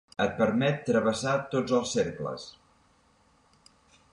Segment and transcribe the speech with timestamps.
[0.23, 2.47] Et permet travessar tots els cercles.